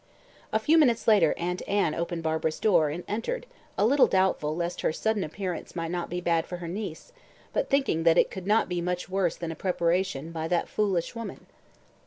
[0.51, 3.45] A few minutes later Aunt Anne opened Barbara's door and entered,
[3.77, 7.13] a little doubtful lest her sudden appearance might not be bad for her niece,
[7.53, 11.45] but thinking it could not be much worse than a preparation "by that foolish woman."